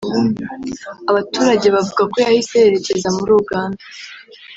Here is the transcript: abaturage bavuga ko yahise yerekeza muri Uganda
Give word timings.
abaturage 1.09 1.67
bavuga 1.75 2.03
ko 2.11 2.15
yahise 2.25 2.55
yerekeza 2.63 3.07
muri 3.17 3.31
Uganda 3.41 3.83